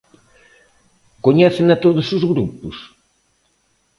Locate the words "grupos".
2.31-2.75